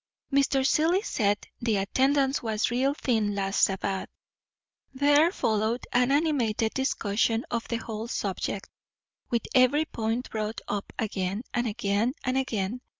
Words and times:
Mr. 0.33 0.65
Seelye 0.65 1.05
said 1.05 1.37
the 1.61 1.75
attendance 1.75 2.41
was 2.41 2.71
real 2.71 2.95
thin 2.95 3.35
last 3.35 3.61
Sabbath." 3.61 4.09
There 4.95 5.31
followed 5.31 5.85
an 5.93 6.09
animated 6.11 6.73
discussion 6.73 7.45
of 7.51 7.67
the 7.67 7.75
whole 7.77 8.07
subject, 8.07 8.67
with 9.29 9.45
every 9.53 9.85
point 9.85 10.31
brought 10.31 10.59
up 10.67 10.91
again, 10.97 11.43
and 11.53 11.67
again 11.67 12.15
and 12.23 12.35
again. 12.35 12.81